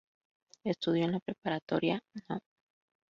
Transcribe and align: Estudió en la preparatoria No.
Estudió 0.63 1.05
en 1.05 1.11
la 1.11 1.19
preparatoria 1.19 2.01
No. 2.27 2.39